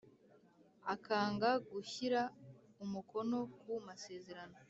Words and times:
Akanga 0.93 1.49
gushyira 1.71 2.21
umukono 2.83 3.37
ku 3.59 3.69
masezerano 3.87 4.57